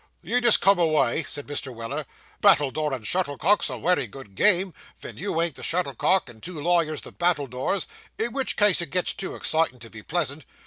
[0.23, 1.71] 'You just come away,' said Mr.
[1.71, 2.07] Weller.
[2.41, 7.01] 'Battledore and shuttlecock's a wery good game, vhen you ain't the shuttlecock and two lawyers
[7.01, 7.85] the battledores,
[8.17, 10.43] in which case it gets too excitin' to be pleasant.